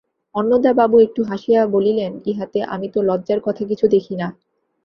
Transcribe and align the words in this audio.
অন্নদাবাবু 0.35 0.95
একটু 0.99 1.21
হাসিয়া 1.23 1.61
বলিলেন, 1.67 2.11
ইহাতে 2.25 2.59
আমি 2.65 2.87
তো 2.89 2.99
লজ্জার 3.01 3.39
কথা 3.41 3.63
কিছু 3.65 3.85
দেখি 3.87 4.15
না। 4.15 4.27